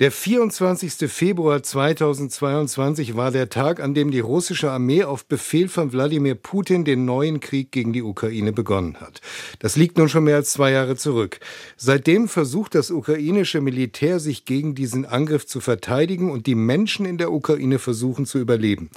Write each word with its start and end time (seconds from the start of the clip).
Der 0.00 0.12
24. 0.12 1.10
Februar 1.10 1.60
2022 1.60 3.16
war 3.16 3.32
der 3.32 3.48
Tag, 3.48 3.80
an 3.80 3.94
dem 3.94 4.12
die 4.12 4.20
russische 4.20 4.70
Armee 4.70 5.02
auf 5.02 5.24
Befehl 5.24 5.68
von 5.68 5.92
Wladimir 5.92 6.36
Putin 6.36 6.84
den 6.84 7.04
neuen 7.04 7.40
Krieg 7.40 7.72
gegen 7.72 7.92
die 7.92 8.04
Ukraine 8.04 8.52
begonnen 8.52 9.00
hat. 9.00 9.20
Das 9.58 9.74
liegt 9.74 9.98
nun 9.98 10.08
schon 10.08 10.22
mehr 10.22 10.36
als 10.36 10.52
zwei 10.52 10.70
Jahre 10.70 10.94
zurück. 10.94 11.40
Seitdem 11.76 12.28
versucht 12.28 12.76
das 12.76 12.92
ukrainische 12.92 13.60
Militär, 13.60 14.20
sich 14.20 14.44
gegen 14.44 14.76
diesen 14.76 15.04
Angriff 15.04 15.48
zu 15.48 15.58
verteidigen 15.58 16.30
und 16.30 16.46
die 16.46 16.54
Menschen 16.54 17.04
in 17.04 17.18
der 17.18 17.32
Ukraine 17.32 17.80
versuchen 17.80 18.24
zu 18.24 18.38
überleben. 18.38 18.90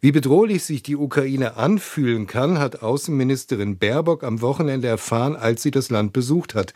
Wie 0.00 0.12
bedrohlich 0.12 0.62
sich 0.62 0.84
die 0.84 0.94
Ukraine 0.94 1.56
anfühlen 1.56 2.28
kann, 2.28 2.60
hat 2.60 2.80
Außenministerin 2.80 3.78
Baerbock 3.78 4.22
am 4.22 4.40
Wochenende 4.40 4.86
erfahren, 4.86 5.34
als 5.34 5.64
sie 5.64 5.72
das 5.72 5.90
Land 5.90 6.12
besucht 6.12 6.54
hat. 6.54 6.74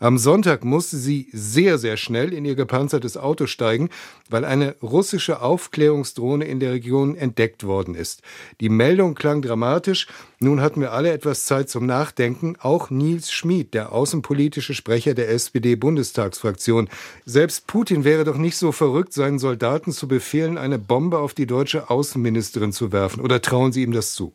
Am 0.00 0.18
Sonntag 0.18 0.64
musste 0.64 0.96
sie 0.96 1.28
sehr, 1.32 1.78
sehr 1.78 1.96
schnell 1.96 2.32
in 2.32 2.44
ihr 2.44 2.56
gepanzertes 2.56 3.11
Auto 3.16 3.46
steigen, 3.46 3.90
weil 4.28 4.44
eine 4.44 4.76
russische 4.82 5.42
Aufklärungsdrohne 5.42 6.44
in 6.44 6.60
der 6.60 6.72
Region 6.72 7.16
entdeckt 7.16 7.64
worden 7.64 7.94
ist. 7.94 8.22
Die 8.60 8.68
Meldung 8.68 9.14
klang 9.14 9.42
dramatisch. 9.42 10.06
Nun 10.38 10.60
hatten 10.60 10.80
wir 10.80 10.92
alle 10.92 11.12
etwas 11.12 11.44
Zeit 11.44 11.70
zum 11.70 11.86
Nachdenken. 11.86 12.56
Auch 12.60 12.90
Nils 12.90 13.32
Schmid, 13.32 13.74
der 13.74 13.92
außenpolitische 13.92 14.74
Sprecher 14.74 15.14
der 15.14 15.30
SPD-Bundestagsfraktion. 15.30 16.88
Selbst 17.24 17.66
Putin 17.66 18.04
wäre 18.04 18.24
doch 18.24 18.36
nicht 18.36 18.56
so 18.56 18.72
verrückt, 18.72 19.12
seinen 19.12 19.38
Soldaten 19.38 19.92
zu 19.92 20.08
befehlen, 20.08 20.58
eine 20.58 20.78
Bombe 20.78 21.18
auf 21.18 21.34
die 21.34 21.46
deutsche 21.46 21.90
Außenministerin 21.90 22.72
zu 22.72 22.92
werfen. 22.92 23.20
Oder 23.20 23.40
trauen 23.42 23.72
Sie 23.72 23.82
ihm 23.82 23.92
das 23.92 24.14
zu? 24.14 24.32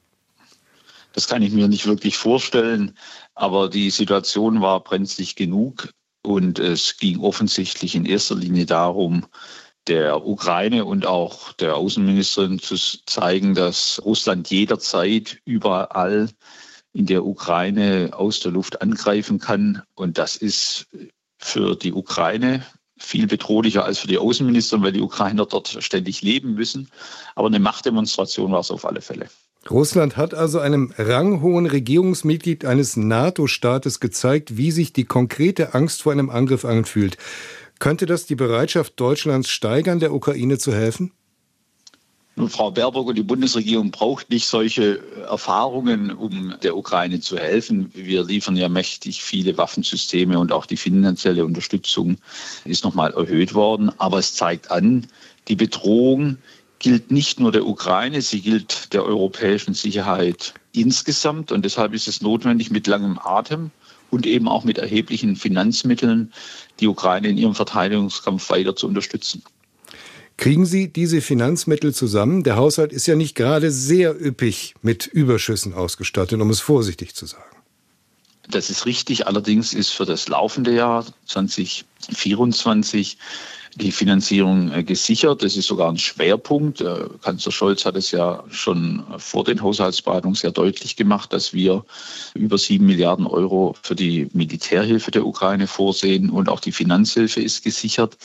Das 1.17 1.27
kann 1.27 1.41
ich 1.41 1.51
mir 1.51 1.67
nicht 1.67 1.87
wirklich 1.87 2.15
vorstellen. 2.15 2.95
Aber 3.33 3.69
die 3.69 3.89
Situation 3.89 4.61
war 4.61 4.83
brenzlig 4.83 5.35
genug 5.35 5.89
und 6.27 6.59
es 6.59 6.97
ging 6.97 7.21
offensichtlich 7.21 7.95
in 7.95 8.05
erster 8.05 8.35
Linie 8.35 8.65
darum, 8.65 9.25
der 9.87 10.27
Ukraine 10.27 10.83
und 10.83 11.05
auch 11.05 11.53
der 11.53 11.77
Außenministerin 11.77 12.59
zu 12.59 12.75
zeigen, 13.05 13.55
dass 13.55 14.01
Russland 14.03 14.49
jederzeit 14.49 15.39
überall 15.45 16.29
in 16.91 17.05
der 17.05 17.25
Ukraine 17.25 18.09
aus 18.11 18.41
der 18.41 18.51
Luft 18.51 18.81
angreifen 18.81 19.39
kann. 19.39 19.81
Und 19.95 20.17
das 20.17 20.35
ist 20.35 20.87
für 21.39 21.77
die 21.77 21.93
Ukraine 21.93 22.65
viel 22.97 23.27
bedrohlicher 23.27 23.85
als 23.85 23.99
für 23.99 24.07
die 24.07 24.17
Außenminister, 24.17 24.81
weil 24.81 24.91
die 24.91 25.01
Ukrainer 25.01 25.45
dort 25.45 25.77
ständig 25.79 26.23
leben 26.23 26.55
müssen. 26.55 26.91
Aber 27.35 27.47
eine 27.47 27.59
Machtdemonstration 27.59 28.51
war 28.51 28.59
es 28.59 28.71
auf 28.71 28.83
alle 28.83 28.99
Fälle. 28.99 29.29
Russland 29.69 30.17
hat 30.17 30.33
also 30.33 30.59
einem 30.59 30.93
ranghohen 30.97 31.65
Regierungsmitglied 31.65 32.65
eines 32.65 32.97
NATO-Staates 32.97 33.99
gezeigt, 33.99 34.57
wie 34.57 34.71
sich 34.71 34.93
die 34.93 35.05
konkrete 35.05 35.73
Angst 35.73 36.03
vor 36.03 36.11
einem 36.11 36.29
Angriff 36.29 36.65
anfühlt. 36.65 37.17
Könnte 37.79 38.05
das 38.05 38.25
die 38.25 38.35
Bereitschaft 38.35 38.99
Deutschlands 38.99 39.49
steigern, 39.49 39.99
der 39.99 40.13
Ukraine 40.13 40.57
zu 40.57 40.73
helfen? 40.73 41.11
Frau 42.49 42.69
Baerbock 42.69 43.07
und 43.07 43.15
die 43.15 43.23
Bundesregierung 43.23 43.89
braucht 43.89 44.29
nicht 44.29 44.47
solche 44.47 45.01
Erfahrungen, 45.27 46.11
um 46.11 46.53
der 46.61 46.77
Ukraine 46.77 47.19
zu 47.19 47.35
helfen. 47.37 47.91
Wir 47.95 48.23
liefern 48.23 48.55
ja 48.55 48.69
mächtig 48.69 49.23
viele 49.23 49.57
Waffensysteme 49.57 50.37
und 50.37 50.51
auch 50.51 50.67
die 50.67 50.77
finanzielle 50.77 51.43
Unterstützung 51.43 52.17
ist 52.63 52.83
nochmal 52.83 53.11
erhöht 53.13 53.55
worden. 53.55 53.91
Aber 53.97 54.19
es 54.19 54.35
zeigt 54.35 54.69
an, 54.69 55.07
die 55.47 55.55
Bedrohung, 55.55 56.37
gilt 56.79 57.11
nicht 57.11 57.39
nur 57.39 57.51
der 57.51 57.65
Ukraine, 57.65 58.21
sie 58.21 58.41
gilt 58.41 58.93
der 58.93 59.03
europäischen 59.03 59.73
Sicherheit 59.73 60.53
insgesamt. 60.73 61.51
Und 61.51 61.65
deshalb 61.65 61.93
ist 61.93 62.07
es 62.07 62.21
notwendig, 62.21 62.71
mit 62.71 62.87
langem 62.87 63.19
Atem 63.23 63.71
und 64.09 64.25
eben 64.25 64.47
auch 64.47 64.63
mit 64.63 64.77
erheblichen 64.77 65.35
Finanzmitteln 65.35 66.31
die 66.79 66.87
Ukraine 66.87 67.29
in 67.29 67.37
ihrem 67.37 67.55
Verteidigungskampf 67.55 68.49
weiter 68.49 68.75
zu 68.75 68.87
unterstützen. 68.87 69.43
Kriegen 70.37 70.67
Sie 70.67 70.87
diese 70.87 71.21
Finanzmittel 71.21 71.95
zusammen? 71.95 72.43
Der 72.43 72.57
Haushalt 72.57 72.93
ist 72.93 73.07
ja 73.07 73.15
nicht 73.15 73.33
gerade 73.33 73.71
sehr 73.71 74.15
üppig 74.23 74.75
mit 74.83 75.07
Überschüssen 75.07 75.73
ausgestattet, 75.73 76.39
um 76.39 76.51
es 76.51 76.59
vorsichtig 76.59 77.15
zu 77.15 77.25
sagen. 77.25 77.56
Das 78.49 78.69
ist 78.69 78.85
richtig. 78.85 79.27
Allerdings 79.27 79.73
ist 79.73 79.89
für 79.89 80.05
das 80.05 80.27
laufende 80.27 80.73
Jahr 80.73 81.05
2024 81.25 83.17
die 83.75 83.91
Finanzierung 83.91 84.71
äh, 84.71 84.83
gesichert. 84.83 85.43
Das 85.43 85.55
ist 85.55 85.67
sogar 85.67 85.89
ein 85.89 85.97
Schwerpunkt. 85.97 86.81
Äh, 86.81 87.07
Kanzler 87.21 87.51
Scholz 87.51 87.85
hat 87.85 87.95
es 87.95 88.11
ja 88.11 88.43
schon 88.49 89.03
vor 89.17 89.43
den 89.43 89.61
Haushaltsberatungen 89.61 90.35
sehr 90.35 90.51
deutlich 90.51 90.95
gemacht, 90.95 91.31
dass 91.33 91.53
wir 91.53 91.85
über 92.33 92.57
sieben 92.57 92.85
Milliarden 92.85 93.27
Euro 93.27 93.75
für 93.81 93.95
die 93.95 94.29
Militärhilfe 94.33 95.11
der 95.11 95.25
Ukraine 95.25 95.67
vorsehen 95.67 96.29
und 96.29 96.49
auch 96.49 96.59
die 96.59 96.71
Finanzhilfe 96.71 97.41
ist 97.41 97.63
gesichert. 97.63 98.17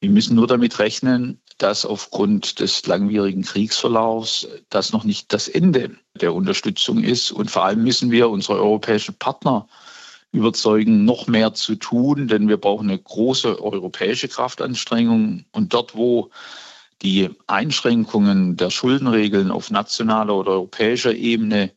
Wir 0.00 0.10
müssen 0.10 0.34
nur 0.34 0.48
damit 0.48 0.78
rechnen, 0.78 1.40
dass 1.62 1.86
aufgrund 1.86 2.58
des 2.58 2.84
langwierigen 2.86 3.42
Kriegsverlaufs 3.42 4.48
das 4.68 4.92
noch 4.92 5.04
nicht 5.04 5.32
das 5.32 5.46
Ende 5.46 5.96
der 6.20 6.34
Unterstützung 6.34 7.04
ist. 7.04 7.30
Und 7.30 7.52
vor 7.52 7.64
allem 7.64 7.84
müssen 7.84 8.10
wir 8.10 8.30
unsere 8.30 8.58
europäischen 8.58 9.14
Partner 9.14 9.68
überzeugen, 10.32 11.04
noch 11.04 11.28
mehr 11.28 11.54
zu 11.54 11.76
tun, 11.76 12.26
denn 12.26 12.48
wir 12.48 12.56
brauchen 12.56 12.88
eine 12.88 12.98
große 12.98 13.62
europäische 13.62 14.26
Kraftanstrengung. 14.26 15.44
Und 15.52 15.72
dort, 15.72 15.94
wo 15.94 16.30
die 17.02 17.30
Einschränkungen 17.46 18.56
der 18.56 18.70
Schuldenregeln 18.70 19.52
auf 19.52 19.70
nationaler 19.70 20.34
oder 20.34 20.52
europäischer 20.52 21.14
Ebene 21.14 21.70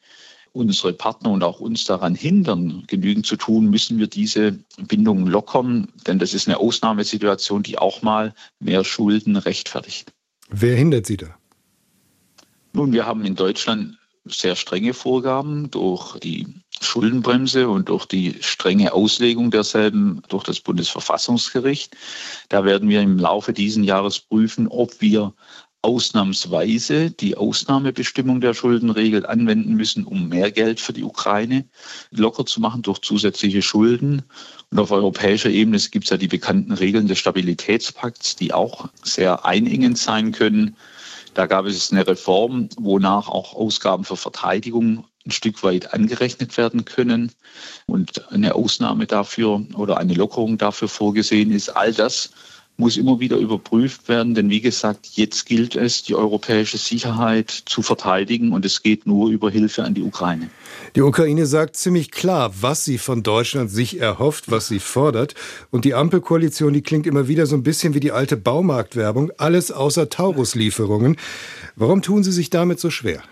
unsere 0.56 0.94
Partner 0.94 1.32
und 1.32 1.44
auch 1.44 1.60
uns 1.60 1.84
daran 1.84 2.16
hindern, 2.16 2.84
genügend 2.88 3.26
zu 3.26 3.36
tun, 3.36 3.70
müssen 3.70 4.00
wir 4.00 4.08
diese 4.08 4.58
Bindungen 4.78 5.28
lockern, 5.28 5.90
denn 6.08 6.18
das 6.18 6.34
ist 6.34 6.48
eine 6.48 6.58
Ausnahmesituation, 6.58 7.62
die 7.62 7.78
auch 7.78 8.02
mal 8.02 8.34
mehr 8.60 8.84
Schulden 8.84 9.36
rechtfertigt. 9.36 10.14
Wer 10.50 10.76
hindert 10.76 11.06
Sie 11.06 11.18
da? 11.18 11.38
Nun, 12.74 12.94
wir 12.94 13.06
haben 13.06 13.26
in 13.26 13.36
Deutschland 13.36 13.98
sehr 14.26 14.56
strenge 14.56 14.94
Vorgaben 14.94 15.70
durch 15.70 16.20
die 16.20 16.48
Schuldenbremse 16.82 17.70
und 17.70 17.90
durch 17.90 18.06
die 18.06 18.36
strenge 18.42 18.94
Auslegung 18.94 19.52
derselben 19.52 20.22
durch 20.30 20.44
das 20.44 20.60
Bundesverfassungsgericht. 20.60 21.96
Da 22.50 22.66
werden 22.66 22.90
wir 22.90 23.02
im 23.02 23.20
Laufe 23.20 23.54
dieses 23.54 23.86
Jahres 23.86 24.20
prüfen, 24.20 24.68
ob 24.68 25.00
wir 25.00 25.34
ausnahmsweise 25.86 27.12
die 27.12 27.38
Ausnahmebestimmung 27.38 28.42
der 28.42 28.56
Schuldenregel 28.56 29.24
anwenden 29.24 29.76
müssen, 29.76 30.04
um 30.04 30.28
mehr 30.28 30.50
Geld 30.50 30.80
für 30.80 30.94
die 30.94 31.04
Ukraine 31.04 31.66
locker 32.10 32.48
zu 32.48 32.60
machen 32.60 32.82
durch 32.82 33.00
zusätzliche 33.02 33.62
Schulden. 33.62 34.24
Und 34.72 34.80
auf 34.80 34.90
europäischer 34.90 35.52
Ebene 35.52 35.78
gibt 35.78 36.06
es 36.06 36.10
ja 36.10 36.18
die 36.18 36.28
bekannten 36.28 36.72
Regeln 36.72 37.08
des 37.08 37.20
Stabilitätspakts, 37.20 38.36
die 38.36 38.52
auch 38.52 38.90
sehr 39.04 39.46
einengend 39.46 40.00
sein 40.00 40.32
können. 40.32 40.76
Da 41.36 41.46
gab 41.46 41.68
es 41.68 41.92
eine 41.92 42.08
Reform, 42.08 42.68
wonach 42.78 43.30
auch 43.30 43.54
Ausgaben 43.54 44.06
für 44.06 44.18
Verteidigung 44.18 45.06
ein 45.24 45.32
Stück 45.32 45.62
weit 45.64 45.94
angerechnet 45.94 46.58
werden 46.58 46.86
können 46.86 47.32
und 47.86 48.32
eine 48.32 48.56
Ausnahme 48.56 49.06
dafür 49.06 49.64
oder 49.76 49.98
eine 49.98 50.16
Lockerung 50.16 50.58
dafür 50.58 50.88
vorgesehen 50.88 51.52
ist. 51.52 51.70
All 51.70 51.94
das 51.94 52.32
muss 52.78 52.98
immer 52.98 53.20
wieder 53.20 53.38
überprüft 53.38 54.10
werden, 54.10 54.36
denn 54.36 54.50
wie 54.50 54.62
gesagt, 54.62 55.08
jetzt 55.14 55.46
gilt 55.46 55.76
es, 55.76 56.04
die 56.04 56.16
europäische 56.16 56.78
Sicherheit 56.78 57.50
zu 57.50 57.82
verteidigen 57.82 58.52
und 58.52 58.66
es 58.66 58.84
geht 58.84 59.08
nur 59.08 59.30
über 59.30 59.50
Hilfe 59.50 59.84
an 59.84 59.94
die 59.94 60.02
Ukraine. 60.02 60.50
Die 60.96 61.02
Ukraine 61.02 61.46
sagt 61.46 61.78
ziemlich 61.78 62.12
klar, 62.12 62.54
was 62.60 62.84
sie 62.84 62.98
von 62.98 63.24
Deutschland 63.24 63.72
sich 63.72 64.00
erhofft, 64.00 64.52
was 64.52 64.68
sie 64.68 64.80
fordert. 64.80 65.36
Und 65.72 65.86
die 65.86 65.94
Ampelkoalition, 65.94 66.74
die 66.74 66.82
klingt 66.82 67.08
immer 67.08 67.28
wieder 67.28 67.46
so 67.46 67.56
ein 67.56 67.64
bisschen 67.64 67.94
wie 67.94 68.00
die 68.00 68.12
alte 68.12 68.38
Baumarktwerbung, 68.38 69.32
alles 69.38 69.72
außer 69.72 70.10
Tauruslieferungen. 70.10 71.18
Warum 71.76 72.02
tun 72.02 72.24
Sie 72.24 72.32
sich 72.32 72.50
damit 72.50 72.80
so 72.80 72.90
schwer? 72.90 73.24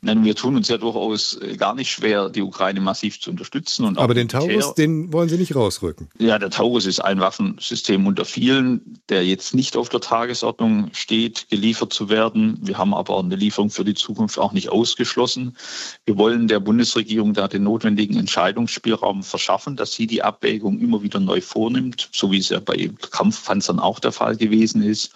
Nein, 0.00 0.24
wir 0.24 0.36
tun 0.36 0.54
uns 0.54 0.68
ja 0.68 0.78
durchaus 0.78 1.40
äh, 1.42 1.56
gar 1.56 1.74
nicht 1.74 1.90
schwer, 1.90 2.28
die 2.28 2.42
Ukraine 2.42 2.80
massiv 2.80 3.20
zu 3.20 3.30
unterstützen. 3.30 3.84
Und 3.84 3.98
Aber 3.98 4.14
den 4.14 4.28
Taurus, 4.28 4.74
den 4.74 5.12
wollen 5.12 5.28
Sie 5.28 5.36
nicht 5.36 5.56
rausrücken. 5.56 6.08
Ja, 6.18 6.38
der 6.38 6.50
Taurus 6.50 6.86
ist 6.86 7.00
ein 7.00 7.18
Waffensystem 7.18 8.06
unter 8.06 8.24
vielen, 8.24 9.00
der 9.08 9.26
jetzt 9.26 9.54
nicht 9.54 9.76
auf 9.76 9.88
der 9.88 10.00
Tagesordnung 10.00 10.90
steht, 10.92 11.48
geliefert 11.50 11.92
zu 11.92 12.08
werden. 12.08 12.58
Wir 12.62 12.78
haben 12.78 12.94
aber 12.94 13.18
eine 13.18 13.34
Lieferung 13.34 13.70
für 13.70 13.84
die 13.84 13.94
Zukunft 13.94 14.38
auch 14.38 14.52
nicht 14.52 14.68
ausgeschlossen. 14.68 15.56
Wir 16.04 16.16
wollen 16.16 16.46
der 16.46 16.60
Bundesregierung 16.60 17.34
da 17.34 17.48
den 17.48 17.64
notwendigen 17.64 18.16
Entscheidungsspielraum 18.18 19.24
verschaffen, 19.24 19.74
dass 19.74 19.94
sie 19.94 20.06
die 20.06 20.22
Abwägung 20.22 20.78
immer 20.78 21.02
wieder 21.02 21.18
neu 21.18 21.40
vornimmt, 21.40 22.08
so 22.12 22.30
wie 22.30 22.38
es 22.38 22.50
ja 22.50 22.60
bei 22.60 22.88
Kampfpanzern 23.10 23.80
auch 23.80 23.98
der 23.98 24.12
Fall 24.12 24.36
gewesen 24.36 24.80
ist. 24.80 25.10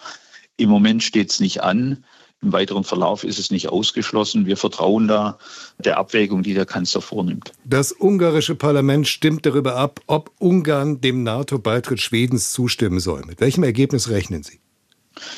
Im 0.57 0.69
Moment 0.69 1.03
steht 1.03 1.31
es 1.31 1.39
nicht 1.39 1.63
an. 1.63 2.03
Im 2.43 2.51
weiteren 2.51 2.83
Verlauf 2.83 3.23
ist 3.23 3.39
es 3.39 3.51
nicht 3.51 3.69
ausgeschlossen. 3.69 4.45
Wir 4.45 4.57
vertrauen 4.57 5.07
da 5.07 5.37
der 5.79 5.97
Abwägung, 5.97 6.43
die 6.43 6.53
der 6.53 6.65
Kanzler 6.65 7.01
vornimmt. 7.01 7.53
Das 7.63 7.93
ungarische 7.93 8.55
Parlament 8.55 9.07
stimmt 9.07 9.45
darüber 9.45 9.77
ab, 9.77 10.01
ob 10.07 10.31
Ungarn 10.39 10.99
dem 10.99 11.23
NATO-Beitritt 11.23 12.01
Schwedens 12.01 12.51
zustimmen 12.51 12.99
soll. 12.99 13.23
Mit 13.25 13.39
welchem 13.39 13.63
Ergebnis 13.63 14.09
rechnen 14.09 14.43
Sie? 14.43 14.59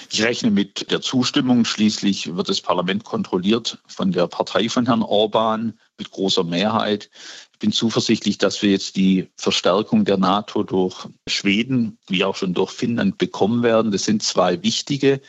Ich 0.09 0.23
rechne 0.23 0.51
mit 0.51 0.89
der 0.89 1.01
Zustimmung. 1.01 1.65
Schließlich 1.65 2.35
wird 2.35 2.49
das 2.49 2.61
Parlament 2.61 3.03
kontrolliert 3.03 3.77
von 3.87 4.11
der 4.11 4.27
Partei 4.27 4.69
von 4.69 4.85
Herrn 4.85 5.03
Orban 5.03 5.77
mit 5.97 6.11
großer 6.11 6.43
Mehrheit. 6.43 7.09
Ich 7.55 7.59
bin 7.59 7.71
zuversichtlich, 7.71 8.37
dass 8.37 8.61
wir 8.61 8.71
jetzt 8.71 8.97
die 8.97 9.29
Verstärkung 9.37 10.03
der 10.03 10.17
NATO 10.17 10.63
durch 10.63 11.07
Schweden 11.25 11.97
wie 12.09 12.25
auch 12.25 12.35
schon 12.35 12.53
durch 12.53 12.71
Finnland 12.71 13.17
bekommen 13.17 13.63
werden. 13.63 13.93
Das 13.93 14.03
sind 14.03 14.21
zwei 14.23 14.61
wichtige 14.61 15.21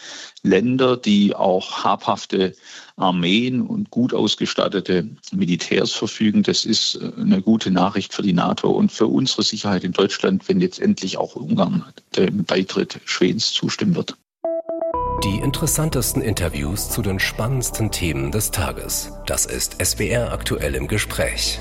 Länder, 0.43 0.97
die 0.97 1.37
auch 1.37 1.85
habhafte 1.85 2.57
Armeen 2.97 3.63
und 3.63 3.91
gut 3.91 4.13
ausgestattete 4.13 5.09
Militärs 5.31 5.93
verfügen. 5.93 6.43
Das 6.43 6.65
ist 6.65 7.01
eine 7.17 7.41
gute 7.43 7.71
Nachricht 7.71 8.13
für 8.13 8.23
die 8.23 8.33
NATO 8.33 8.73
und 8.73 8.91
für 8.91 9.07
unsere 9.07 9.45
Sicherheit 9.45 9.85
in 9.85 9.93
Deutschland, 9.93 10.49
wenn 10.49 10.61
jetzt 10.61 10.81
endlich 10.81 11.19
auch 11.19 11.37
Ungarn 11.37 11.85
dem 12.17 12.43
Beitritt 12.43 12.99
Schwedens 13.05 13.53
zustimmen 13.53 13.95
wird. 13.95 14.17
Die 15.23 15.39
interessantesten 15.39 16.23
Interviews 16.23 16.91
zu 16.91 17.03
den 17.03 17.21
spannendsten 17.21 17.93
Themen 17.93 18.33
des 18.33 18.51
Tages. 18.51 19.13
Das 19.27 19.47
ist 19.47 19.77
SWR 19.81 20.33
aktuell 20.33 20.75
im 20.75 20.89
Gespräch. 20.89 21.61